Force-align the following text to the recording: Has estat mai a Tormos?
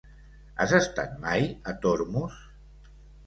Has 0.63 0.71
estat 0.77 1.19
mai 1.27 1.45
a 1.73 1.75
Tormos? 1.85 2.39